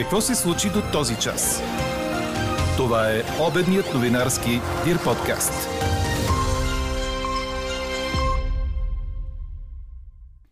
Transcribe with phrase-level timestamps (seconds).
[0.00, 1.62] Какво се случи до този час?
[2.76, 4.50] Това е обедният новинарски
[4.84, 5.52] Дир подкаст.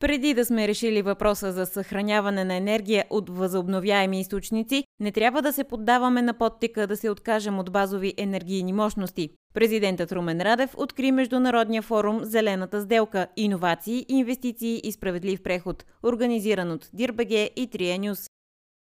[0.00, 5.52] Преди да сме решили въпроса за съхраняване на енергия от възобновяеми източници, не трябва да
[5.52, 9.30] се поддаваме на подтика да се откажем от базови енергийни мощности.
[9.54, 16.88] Президентът Румен Радев откри Международния форум Зелената сделка– иновации, инвестиции и справедлив преход, организиран от
[16.92, 18.28] Дирбеге и Трия Нюс.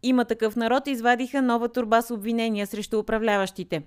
[0.02, 3.83] Има такъв народ извадиха нова турба с обвинения срещу управляващите.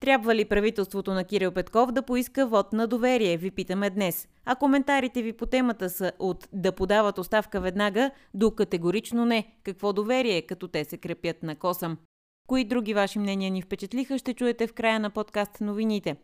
[0.00, 4.28] Трябва ли правителството на Кирил Петков да поиска вод на доверие, ви питаме днес.
[4.44, 9.92] А коментарите ви по темата са от да подават оставка веднага до категорично не, какво
[9.92, 11.98] доверие, като те се крепят на косъм.
[12.46, 16.16] Кои други ваши мнения ни впечатлиха, ще чуете в края на подкаст новините.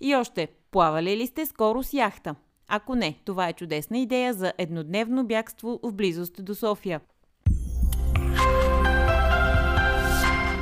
[0.00, 2.34] И още, плавали ли сте скоро с яхта?
[2.68, 7.00] Ако не, това е чудесна идея за еднодневно бягство в близост до София.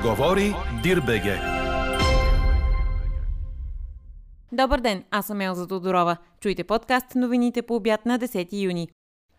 [0.08, 1.40] Говори Дирбеге.
[4.52, 6.16] Добър ден, аз съм Елза Тодорова.
[6.40, 8.88] Чуйте подкаст новините по обяд на 10 юни.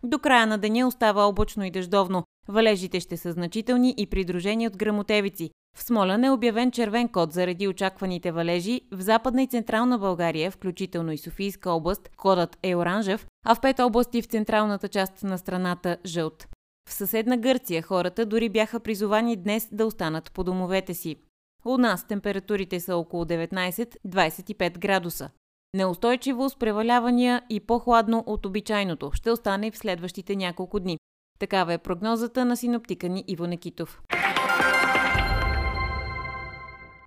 [0.02, 2.24] До края на деня остава облачно и дъждовно.
[2.48, 5.50] Валежите ще са значителни и придружени от грамотевици.
[5.76, 8.80] В Смолян е обявен червен код заради очакваните валежи.
[8.92, 13.80] В Западна и Централна България, включително и Софийска област, кодът е оранжев, а в пет
[13.80, 16.46] области в централната част на страната– жълт.
[16.90, 21.16] В съседна Гърция хората дори бяха призовани днес да останат по домовете си.
[21.64, 25.30] У нас температурите са около 19-25 градуса.
[25.74, 30.98] Неустойчиво с превалявания и по-хладно от обичайното ще остане в следващите няколко дни.
[31.38, 34.02] Такава е прогнозата на синоптика ни Иво Некитов.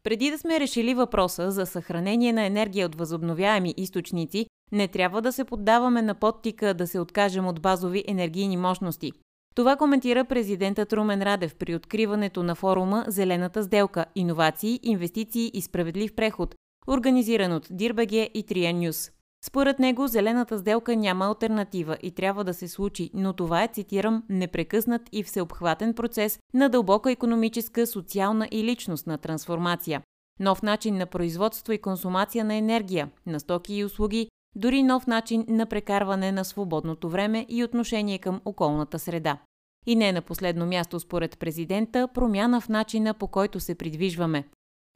[0.04, 5.34] Преди да сме решили въпроса за съхранение на енергия от възобновяеми източници, не трябва да
[5.34, 9.12] се поддаваме на подтика да се откажем от базови енергийни мощности.
[9.56, 16.16] Това коментира президентът Румен Радев при откриването на форума Зелената сделка– иновации, инвестиции и справедлив
[16.16, 16.56] преход,
[16.88, 19.12] организиран от Дирбеге и Трия Нюс.
[19.46, 24.24] Според него зелената сделка няма альтернатива и трябва да се случи, но това е, цитирам,
[24.30, 30.02] непрекъснат и всеобхватен процес на дълбока економическа, социална и личностна трансформация.
[30.40, 35.46] Нов начин на производство и консумация на енергия, на стоки и услуги, дори нов начин
[35.48, 39.38] на прекарване на свободното време и отношение към околната среда.
[39.86, 44.44] И не на последно място според президента, промяна в начина по който се придвижваме.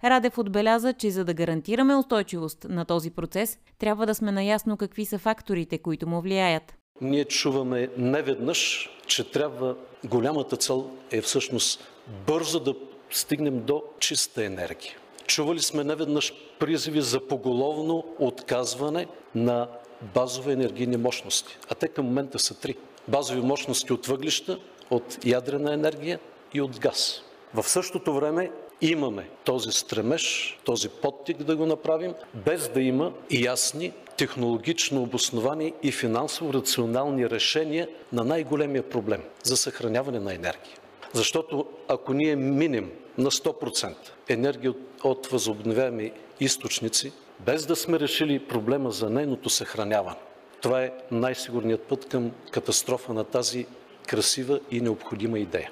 [0.03, 5.06] Радев отбеляза, че за да гарантираме устойчивост на този процес, трябва да сме наясно какви
[5.06, 6.75] са факторите, които му влияят.
[7.01, 9.75] Ние чуваме неведнъж, че трябва
[10.06, 11.91] голямата цел е всъщност
[12.28, 12.75] бързо да
[13.09, 14.96] стигнем до чиста енергия.
[15.27, 19.67] Чували сме неведнъж призиви за поголовно отказване на
[20.13, 22.75] базови енергийни мощности, а те към момента са три.
[23.07, 26.19] Базови мощности от въглища, от ядрена енергия
[26.53, 27.21] и от газ.
[27.53, 28.51] В същото време
[28.81, 35.91] имаме този стремеж, този подтик да го направим, без да има ясни технологично обосновани и
[35.91, 40.77] финансово рационални решения на най-големия проблем за съхраняване на енергия.
[41.13, 43.95] Защото ако ние минем на 100%
[44.29, 50.17] енергия от, от възобновяеми източници, без да сме решили проблема за нейното съхраняване,
[50.61, 53.66] това е най-сигурният път към катастрофа на тази
[54.07, 55.72] красива и необходима идея.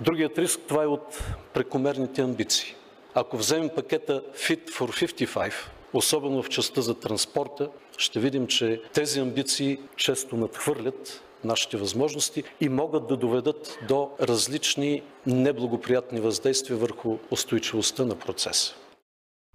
[0.00, 1.18] Другият риск това е от
[1.54, 2.74] прекомерните амбиции.
[3.14, 5.52] Ако вземем пакета Fit for 55,
[5.92, 7.68] особено в частта за транспорта,
[7.98, 15.02] ще видим, че тези амбиции често надхвърлят нашите възможности и могат да доведат до различни
[15.26, 18.74] неблагоприятни въздействия върху устойчивостта на процеса.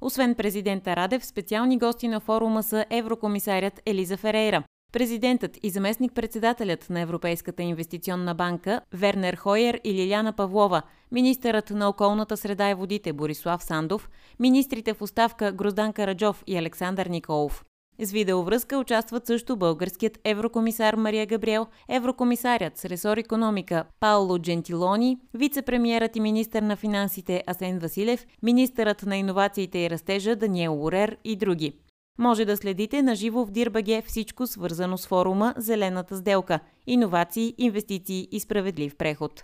[0.01, 4.63] Освен президента Радев, специални гости на форума са еврокомисарят Елиза Ферейра,
[4.94, 12.38] Президентът и заместник-председателят на Европейската инвестиционна банка Вернер Хойер и Лиляна Павлова, министърът на околната
[12.38, 17.63] среда и водите Борислав Сандов, министрите в оставка Гроздан Караджов и Александър Николов.
[17.99, 26.15] С видеовръзка участват също българският еврокомисар Мария Габриел, еврокомисарят с ресор економика Пауло Джентилони, вице-премьерът
[26.15, 31.73] и министър на финансите Асен Василев, министърът на иновациите и растежа Даниел Урер и други.
[32.19, 38.27] Може да следите на живо в Дирбаге всичко свързано с форума Зелената сделка– иновации, инвестиции
[38.31, 39.44] и справедлив преход.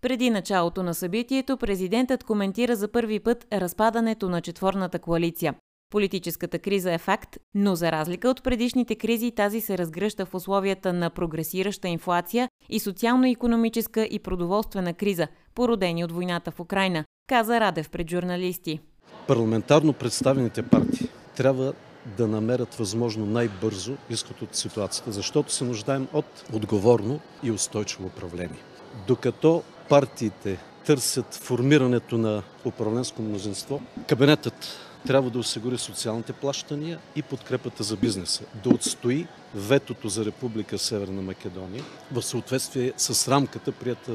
[0.00, 5.54] Преди началото на събитието, президентът коментира за първи път разпадането на четворната коалиция.
[5.90, 10.92] Политическата криза е факт, но за разлика от предишните кризи, тази се разгръща в условията
[10.92, 17.90] на прогресираща инфлация и социално-економическа и продоволствена криза, породени от войната в Украина, каза Радев
[17.90, 18.80] пред журналисти.
[19.28, 21.72] Парламентарно представените партии трябва
[22.16, 28.62] да намерят възможно най-бързо изход от ситуацията, защото се нуждаем от отговорно и устойчиво управление.
[29.06, 37.82] Докато партиите търсят формирането на управленско мнозинство, кабинетът трябва да осигури социалните плащания и подкрепата
[37.82, 44.12] за бизнеса, да отстои ветото за Република Северна Македония в съответствие с рамката, прията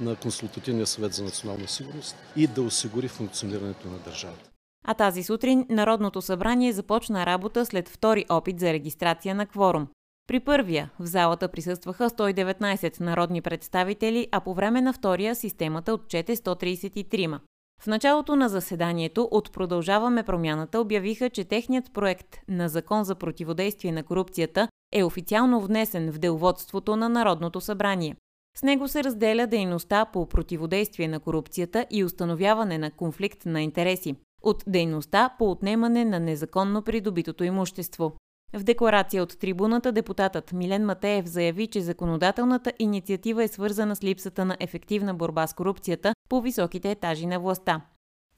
[0.00, 4.50] на Консултативния съвет за национална сигурност и да осигури функционирането на държавата.
[4.84, 9.88] А тази сутрин Народното събрание започна работа след втори опит за регистрация на кворум.
[10.28, 16.36] При първия в залата присъстваха 119 народни представители, а по време на втория системата отчете
[16.36, 17.38] 133.
[17.80, 23.92] В началото на заседанието от Продължаваме промяната обявиха, че техният проект на Закон за противодействие
[23.92, 28.16] на корупцията е официално внесен в деловодството на Народното събрание.
[28.58, 34.16] С него се разделя дейността по противодействие на корупцията и установяване на конфликт на интереси
[34.42, 38.12] от дейността по отнемане на незаконно придобитото имущество.
[38.52, 44.44] В декларация от трибуната депутатът Милен Матеев заяви, че законодателната инициатива е свързана с липсата
[44.44, 47.80] на ефективна борба с корупцията по високите етажи на властта.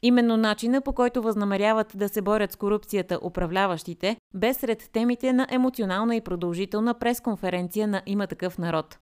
[0.02, 5.46] Именно начина по който възнамеряват да се борят с корупцията управляващите, бе сред темите на
[5.50, 8.99] емоционална и продължителна пресконференция на Има такъв народ.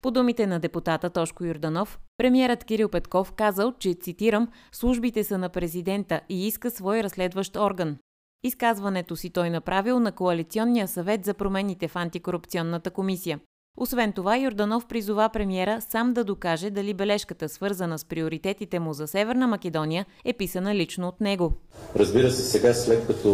[0.00, 5.48] По думите на депутата Тошко Юрданов, премиерът Кирил Петков казал, че, цитирам, службите са на
[5.48, 7.96] президента и иска свой разследващ орган.
[8.44, 13.40] Изказването си той направил на Коалиционния съвет за промените в антикорупционната комисия.
[13.76, 19.06] Освен това, Йорданов призова премиера сам да докаже дали бележката, свързана с приоритетите му за
[19.06, 21.52] Северна Македония, е писана лично от него.
[21.96, 23.28] Разбира се, сега след като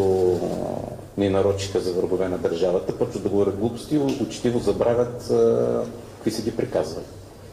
[1.17, 5.33] ни нарочиха за врагове на държавата, почват да говорят глупости и учтиво забравят
[6.15, 7.05] какви са ги приказвали.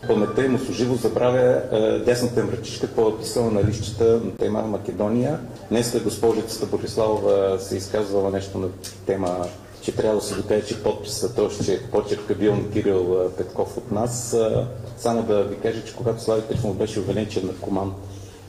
[0.08, 1.62] Паметта им служиво забравя
[2.06, 5.40] дясната им ръчичка, какво е писала на лищата на тема Македония.
[5.70, 8.68] Днес госпожицата Бориславова се изказвала нещо на
[9.06, 9.46] тема
[9.86, 11.64] че трябва да се докаже, че подписът, т.е.
[11.64, 14.34] че почерка бил на Кирил е, Петков от нас.
[14.34, 14.66] Е,
[14.98, 17.94] само да ви кажа, че когато Слави Трифонов беше уведен, че е наркоман,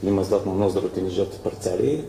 [0.03, 2.05] има златно ноздравата и жълти парцали,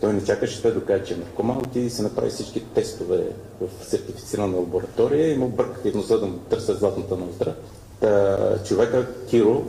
[0.00, 3.26] той не чакаше той докаже, че е наркоман, и се направи всички тестове
[3.60, 7.54] в сертифицирана лаборатория и му бъркаха едно за да му търсят златната ноздра.
[8.00, 9.62] Та, човека Киро,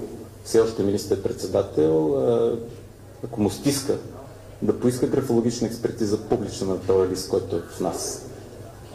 [0.43, 2.23] все още министър-председател,
[3.23, 3.97] ако му стиска
[4.61, 8.25] да поиска графологична експертиза публична на този лист, който е в нас.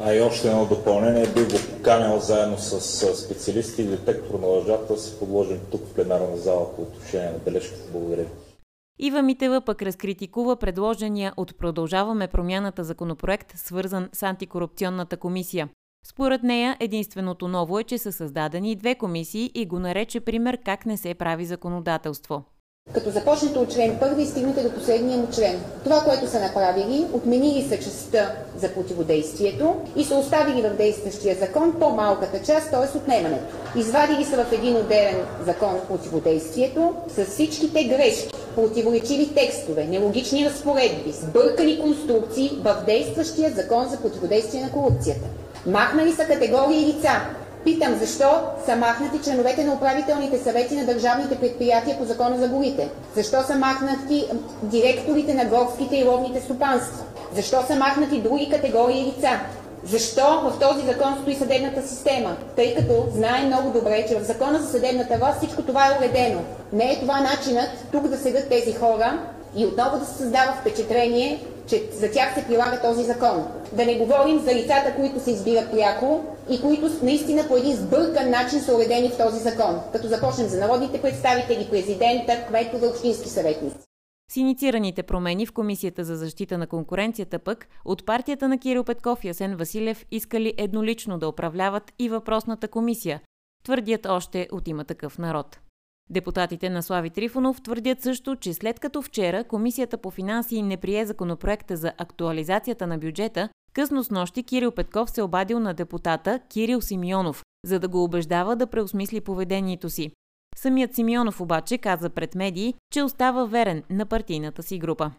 [0.01, 2.81] А и още едно допълнение, бих го поканил заедно с
[3.15, 7.93] специалисти и детектор на лъжата, се подложим тук в пленарна зала по отношение на бележката.
[7.93, 8.25] Благодаря.
[8.99, 15.69] Ива Митева пък разкритикува предложения от Продължаваме промяната законопроект, свързан с антикорупционната комисия.
[16.07, 20.87] Според нея единственото ново е, че са създадени две комисии и го нарече пример как
[20.87, 22.45] не се прави законодателство.
[22.95, 25.61] Като започнете от член първи и стигнете до последния му член.
[25.85, 31.75] Това, което са направили, отменили са частта за противодействието и са оставили в действащия закон
[31.81, 32.99] по-малката част, т.е.
[32.99, 33.55] отнемането.
[33.77, 35.17] Извадили са в един отделен
[35.47, 44.01] закон противодействието с всичките грешки, противоречиви текстове, нелогични разпоредби, сбъркани конструкции в действащия закон за
[44.01, 45.27] противодействие на корупцията.
[45.67, 47.11] Махнали са категории лица.
[47.65, 48.31] Питам, защо
[48.67, 52.89] са махнати членовете на управителните съвети на държавните предприятия по Закона за горите?
[53.15, 54.25] Защо са махнати
[54.63, 57.05] директорите на горските и ловните стопанства?
[57.35, 59.41] Защо са махнати други категории лица?
[59.85, 62.37] Защо в този закон стои съдебната система?
[62.57, 66.41] Тъй като знаем много добре, че в закона за съдебната власт всичко това е уредено.
[66.73, 69.19] Не е това начинът тук да седат тези хора
[69.57, 73.47] и отново да се създава впечатление, че за тях се прилага този закон.
[73.73, 78.31] Да не говорим за лицата, които се избират пряко и които наистина по един сбъркан
[78.31, 79.81] начин са уредени в този закон.
[79.93, 83.77] Като започнем за народните представители, президента, кметове, общински съветници.
[84.33, 89.25] С инициираните промени в Комисията за защита на конкуренцията пък от партията на Кирил Петков
[89.25, 93.21] и Асен Василев искали еднолично да управляват и въпросната комисия,
[93.65, 95.59] твърдят още от има такъв народ.
[96.11, 101.07] Депутатите на Слави Трифонов твърдят също, че след като вчера Комисията по финанси не прие
[101.07, 106.81] законопроекта за актуализацията на бюджета, късно с нощи Кирил Петков се обадил на депутата Кирил
[106.81, 110.11] Симеонов, за да го убеждава да преосмисли поведението си.
[110.57, 115.11] Самият Симеонов обаче каза пред медии, че остава верен на партийната си група.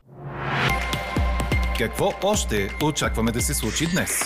[1.78, 4.22] Какво още очакваме да се случи днес?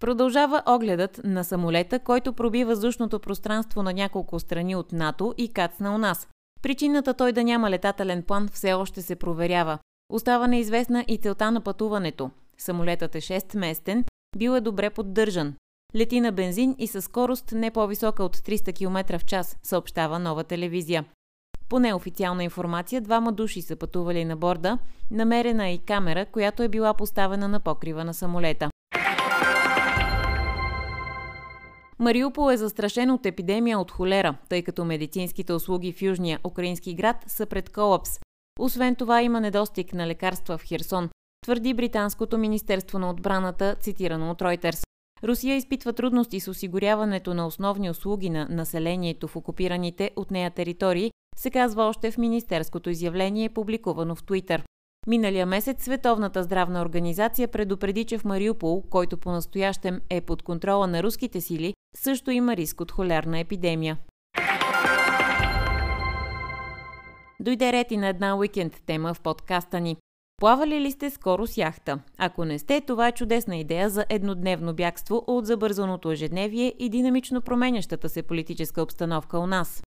[0.00, 5.94] Продължава огледът на самолета, който проби въздушното пространство на няколко страни от НАТО и кацна
[5.94, 6.28] у нас.
[6.62, 9.78] Причината той да няма летателен план все още се проверява.
[10.12, 12.30] Остава неизвестна и целта на пътуването.
[12.58, 14.04] Самолетът е 6-местен,
[14.36, 15.54] бил е добре поддържан.
[15.96, 20.44] Лети на бензин и със скорост не по-висока от 300 км в час, съобщава нова
[20.44, 21.04] телевизия.
[21.68, 24.78] По неофициална информация, двама души са пътували на борда.
[25.10, 28.70] Намерена е и камера, която е била поставена на покрива на самолета.
[32.00, 37.16] Мариупол е застрашен от епидемия от холера, тъй като медицинските услуги в южния украински град
[37.26, 38.10] са пред колапс.
[38.60, 41.10] Освен това има недостиг на лекарства в Херсон,
[41.44, 44.82] твърди Британското министерство на отбраната, цитирано от Reuters.
[45.24, 51.12] Русия изпитва трудности с осигуряването на основни услуги на населението в окупираните от нея територии,
[51.36, 54.62] се казва още в министерското изявление, публикувано в Твитър.
[55.06, 61.02] Миналия месец Световната здравна организация предупреди, че в Мариупол, който по-настоящем е под контрола на
[61.02, 63.98] руските сили, също има риск от холерна епидемия.
[67.40, 69.96] Дойде ред и на една уикенд тема в подкаста ни.
[70.40, 71.98] Плавали ли сте скоро с яхта?
[72.18, 77.40] Ако не сте, това е чудесна идея за еднодневно бягство от забързаното ежедневие и динамично
[77.40, 79.82] променящата се политическа обстановка у нас.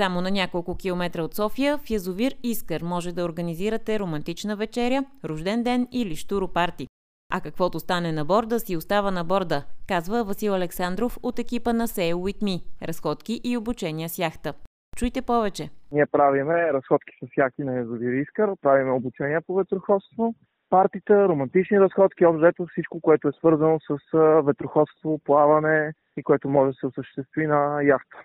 [0.00, 5.62] Само на няколко километра от София в язовир Искър може да организирате романтична вечеря, рожден
[5.62, 6.86] ден или штуро парти.
[7.34, 11.86] А каквото стане на борда, си остава на борда, казва Васил Александров от екипа на
[11.86, 14.54] Sail With Me– разходки и обучения с яхта.
[14.96, 15.70] Чуйте повече.
[15.92, 20.34] Ние правиме разходки с яхти на язовир Искър, правиме обучения по ветроходство,
[20.70, 26.74] партита, романтични разходки, общо всичко, което е свързано с ветроходство, плаване и което може да
[26.74, 28.16] се осъществи на яхта.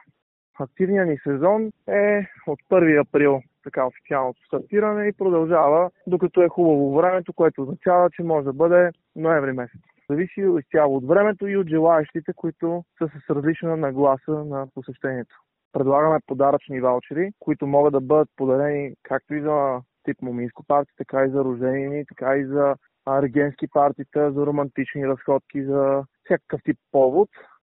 [0.60, 6.96] Активният ни сезон е от 1 април така официалното стартиране и продължава, докато е хубаво
[6.96, 9.82] времето, което означава, че може да бъде ноември месец.
[10.10, 15.36] Зависи изцяло от времето и от желаящите, които са с различна нагласа на посещението.
[15.72, 21.26] Предлагаме подаръчни ваучери, които могат да бъдат подарени както и за тип моминско парти, така
[21.26, 22.76] и за рождени, така и за
[23.08, 27.30] регенски партита, за романтични разходки, за всякакъв тип повод.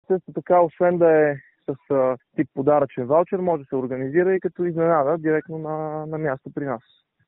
[0.07, 1.37] Също така, освен да е
[1.71, 6.19] с а, тип подаръчен ваучер може да се организира и като изненада директно на, на
[6.19, 6.83] място при нас.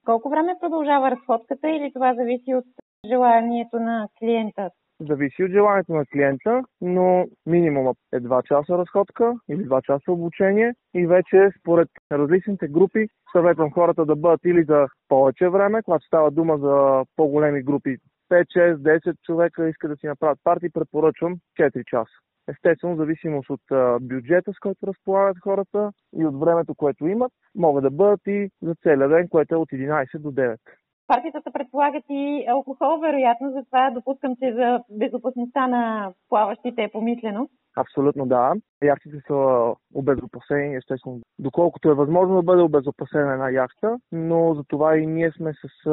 [0.04, 2.64] Колко време продължава разходката или това зависи от
[3.06, 4.70] желанието на клиента?
[5.00, 10.74] Зависи от желанието на клиента, но минимумът е 2 часа разходка или 2 часа обучение
[10.94, 16.30] и вече според различните групи съветвам хората да бъдат или за повече време, когато става
[16.30, 17.96] дума за по-големи групи
[18.30, 22.12] 5, 6, 10 човека иска да си направят парти, препоръчвам 4 часа.
[22.48, 23.60] Естествено, в зависимост от
[24.00, 28.74] бюджета, с който разполагат хората и от времето, което имат, могат да бъдат и за
[28.82, 30.56] целия ден, което е от 11 до 9.
[31.06, 37.48] Партията предполагат и алкохол, вероятно, затова допускам, че за безопасността на плаващите е помислено.
[37.76, 38.52] Абсолютно да.
[38.82, 39.34] Яхтите са
[39.94, 45.30] обезопасени, естествено, доколкото е възможно да бъде обезопасена една яхта, но за това и ние
[45.32, 45.88] сме с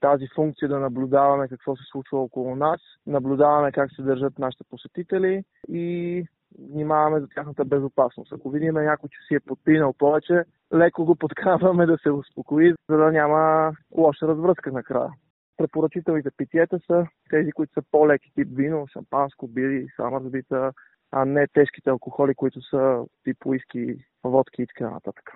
[0.00, 5.44] тази функция да наблюдаваме какво се случва около нас, наблюдаваме как се държат нашите посетители
[5.68, 6.24] и
[6.58, 8.32] внимаваме за тяхната безопасност.
[8.32, 10.42] Ако видим някой, че си е подпинал повече,
[10.74, 15.10] леко го подкарваме да се успокои, за да няма лоша развръзка накрая.
[15.56, 20.72] Препоръчителните питиета са тези, които са по-леки тип вино, шампанско, бири, самързбита,
[21.12, 25.32] а не тежките алкохоли, които са тип уиски, водки и така нататък.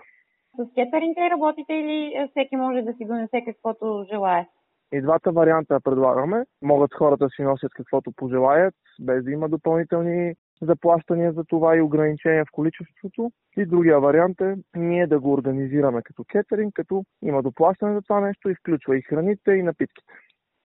[0.58, 4.48] С кетеринг ли работите или е, всеки може да си донесе каквото желая?
[4.92, 6.44] И двата варианта предлагаме.
[6.62, 11.82] Могат хората да си носят каквото пожелаят, без да има допълнителни заплащания за това и
[11.82, 13.30] ограничения в количеството.
[13.56, 18.20] И другия вариант е ние да го организираме като кетеринг, като има доплащане за това
[18.20, 20.12] нещо и включва и храните и напитките.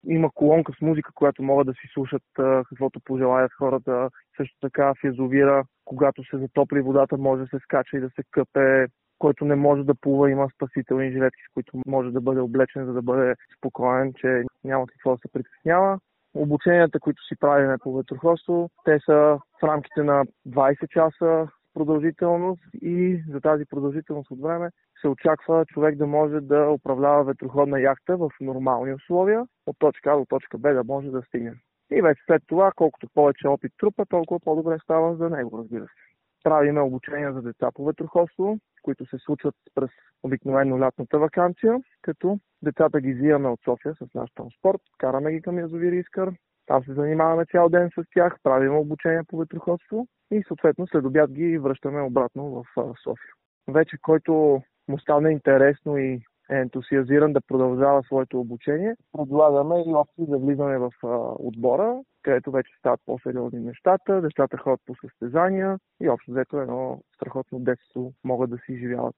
[0.07, 2.23] Има колонка с музика, която могат да си слушат
[2.69, 4.09] каквото пожелаят хората.
[4.37, 8.23] Също така в язовира, когато се затопли водата, може да се скача и да се
[8.31, 8.87] къпе
[9.19, 12.93] който не може да плува, има спасителни жилетки, с които може да бъде облечен, за
[12.93, 15.99] да бъде спокоен, че няма какво да се притеснява.
[16.33, 23.23] Обученията, които си правиме по ветроходство, те са в рамките на 20 часа продължителност и
[23.29, 24.69] за тази продължителност от време
[25.01, 30.17] се очаква човек да може да управлява ветроходна яхта в нормални условия от точка А
[30.17, 31.53] до точка Б да може да стигне.
[31.91, 36.06] И вече след това, колкото повече опит трупа, толкова по-добре става за него, разбира се.
[36.43, 39.89] Правиме обучения за деца по ветроходство, които се случват през
[40.23, 45.59] обикновено лятната вакансия, като децата ги взимаме от София с наш транспорт, караме ги към
[45.59, 46.33] язовир Искър,
[46.65, 51.31] там се занимаваме цял ден с тях, правим обучение по ветроходство и съответно след обяд
[51.31, 53.33] ги връщаме обратно в София.
[53.67, 60.25] Вече който му стане интересно и е ентусиазиран да продължава своето обучение, предлагаме и опции
[60.27, 60.91] да влизаме в
[61.39, 67.59] отбора, където вече стават по-сериозни нещата, децата ходят по състезания и общо взето едно страхотно
[67.59, 69.15] детство могат да си изживяват.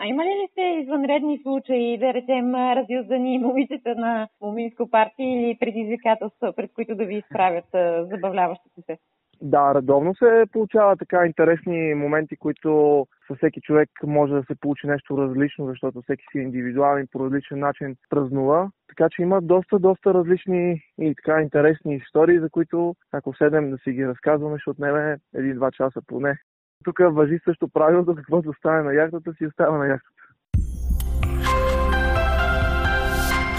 [0.00, 5.58] А има ли ли сте извънредни случаи, да речем, разюздани момичета на моминско парти или
[5.60, 7.64] предизвикателства, пред които да ви изправят
[8.10, 8.98] забавляващите се?
[9.42, 14.86] Да, редовно се получава така интересни моменти, които със всеки човек може да се получи
[14.86, 18.70] нещо различно, защото всеки си е индивидуален по различен начин празнува.
[18.88, 23.78] Така че има доста, доста различни и така интересни истории, за които ако седем да
[23.78, 26.38] си ги разказваме, ще отнеме един-два часа поне.
[26.84, 30.22] Тук въжи също правилото, каквото стане на яхтата си остава на яхтата.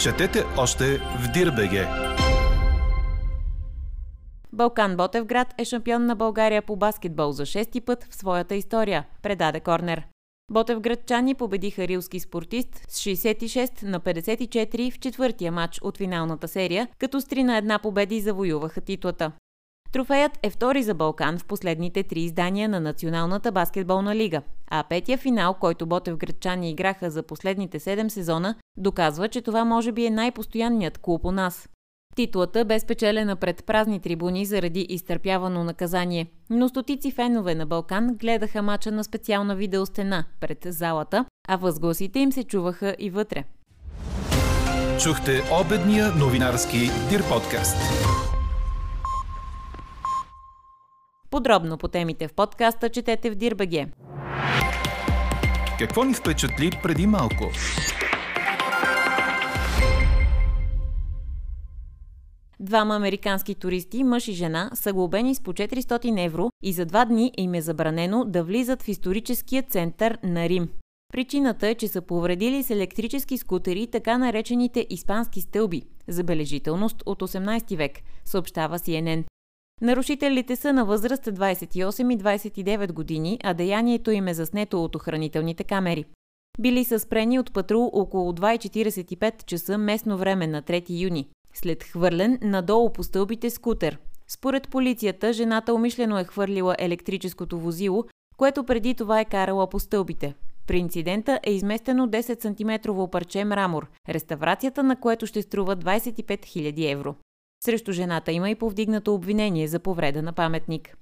[0.03, 0.83] Четете още
[1.21, 2.08] в Дирбеге.
[4.59, 9.59] Балкан Ботевград е шампион на България по баскетбол за шести път в своята история, предаде
[9.59, 10.07] Корнер.
[10.51, 17.21] Ботевградчани победиха рилски спортист с 66 на 54 в четвъртия матч от финалната серия, като
[17.21, 19.31] с 3 на една победи завоюваха титлата.
[19.91, 25.17] Трофеят е втори за Балкан в последните три издания на Националната баскетболна лига, а петия
[25.17, 30.97] финал, който Ботевградчани играха за последните 7 сезона, доказва, че това може би е най-постоянният
[30.97, 31.69] клуб у нас.
[32.15, 38.61] Титлата бе спечелена пред празни трибуни заради изтърпявано наказание, но стотици фенове на Балкан гледаха
[38.61, 43.43] мача на специална видеостена пред залата, а възгласите им се чуваха и вътре.
[45.03, 46.77] Чухте обедния новинарски
[47.09, 47.77] Дир подкаст.
[51.29, 53.87] Подробно по темите в подкаста четете в Дирбеге.
[55.79, 57.51] Какво ни впечатли преди малко?
[62.61, 67.05] Двама американски туристи, мъж и жена, са глобени с по 400 евро и за два
[67.05, 70.69] дни им е забранено да влизат в историческия център на Рим.
[71.13, 77.77] Причината е, че са повредили с електрически скутери така наречените испански стълби, забележителност от 18
[77.77, 79.23] век, съобщава CNN.
[79.81, 85.63] Нарушителите са на възраст 28 и 29 години, а деянието им е заснето от охранителните
[85.63, 86.05] камери.
[86.59, 92.39] Били са спрени от патрул около 2.45 часа местно време на 3 юни след хвърлен
[92.41, 93.97] надолу по стълбите скутер.
[94.27, 98.03] Според полицията, жената умишлено е хвърлила електрическото возило,
[98.37, 100.33] което преди това е карала по стълбите.
[100.67, 106.91] При инцидента е изместено 10 см парче мрамор, реставрацията на което ще струва 25 000
[106.91, 107.15] евро.
[107.63, 110.97] Срещу жената има и повдигнато обвинение за повреда на паметник.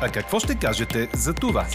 [0.00, 1.66] А какво ще кажете за това?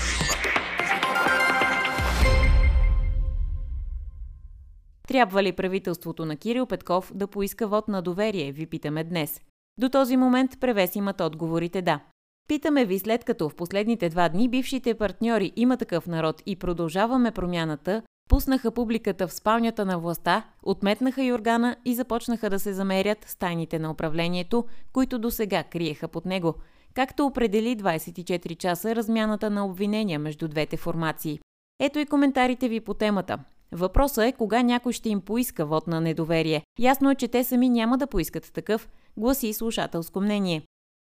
[5.12, 9.41] Трябва ли правителството на Кирил Петков да поиска вод на доверие, ви питаме днес.
[9.78, 12.00] До този момент превес имат отговорите да.
[12.47, 17.32] Питаме ви след като в последните два дни бившите партньори има такъв народ и продължаваме
[17.32, 23.36] промяната, пуснаха публиката в спалнята на властта, отметнаха Йоргана и започнаха да се замерят с
[23.36, 26.56] тайните на управлението, които до сега криеха под него,
[26.93, 31.39] както определи 24 часа размяната на обвинения между двете формации.
[31.80, 33.39] Ето и коментарите ви по темата.
[33.71, 36.63] Въпросът е кога някой ще им поиска вод на недоверие.
[36.79, 40.65] Ясно е, че те сами няма да поискат такъв, гласи слушателско мнение.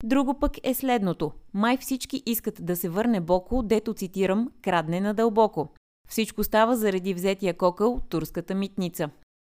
[0.05, 1.33] Друго пък е следното.
[1.55, 5.69] Май всички искат да се върне Боко, дето цитирам, крадне на дълбоко.
[6.09, 9.11] Всичко става заради взетия кокъл турската митница.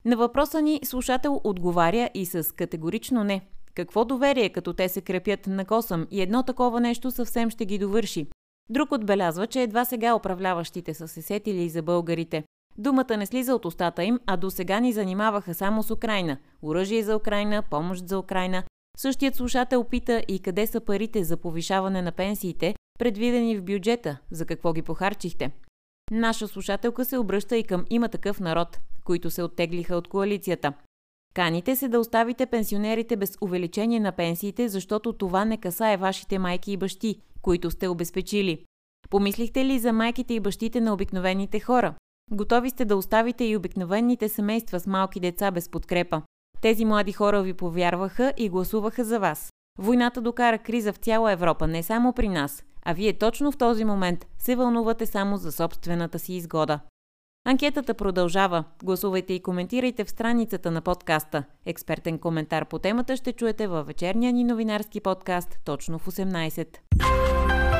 [0.06, 3.42] На въпроса ни слушател отговаря и с категорично не.
[3.76, 7.78] Какво доверие, като те се крепят на косъм и едно такова нещо съвсем ще ги
[7.78, 8.28] довърши.
[8.70, 12.44] Друг отбелязва, че едва сега управляващите са се сетили за българите.
[12.78, 16.38] Думата не слиза от устата им, а до сега ни занимаваха само с Украина.
[16.62, 18.64] Оръжие за Украина, помощ за Украина.
[18.98, 24.46] Същият слушател пита и къде са парите за повишаване на пенсиите, предвидени в бюджета, за
[24.46, 25.52] какво ги похарчихте.
[26.12, 30.74] Наша слушателка се обръща и към има такъв народ, които се оттеглиха от коалицията.
[31.34, 36.72] Каните се да оставите пенсионерите без увеличение на пенсиите, защото това не касае вашите майки
[36.72, 38.66] и бащи, които сте обезпечили.
[39.10, 41.96] Помислихте ли за майките и бащите на обикновените хора?
[42.32, 46.22] Готови сте да оставите и обикновените семейства с малки деца без подкрепа.
[46.62, 49.54] Тези млади хора ви повярваха и гласуваха за вас.
[49.80, 53.86] Войната докара криза в цяла Европа, не само при нас, а вие точно в този
[53.86, 56.80] момент се вълнувате само за собствената си изгода.
[57.46, 58.64] Анкетата продължава.
[58.84, 61.44] Гласувайте и коментирайте в страницата на подкаста.
[61.66, 66.78] Експертен коментар по темата ще чуете във вечерния ни новинарски подкаст точно в 18.